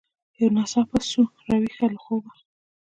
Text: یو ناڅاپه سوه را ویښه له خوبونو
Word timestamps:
یو 0.39 0.49
ناڅاپه 0.55 0.99
سوه 1.11 1.29
را 1.47 1.55
ویښه 1.61 1.87
له 1.93 1.99
خوبونو 2.03 2.41